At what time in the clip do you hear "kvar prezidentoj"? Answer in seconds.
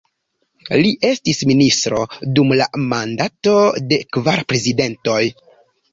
4.19-5.21